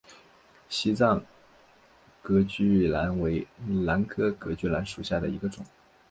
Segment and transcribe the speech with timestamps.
[0.67, 1.23] 西藏
[2.23, 3.47] 隔距兰为
[3.85, 5.63] 兰科隔距兰属下的一个种。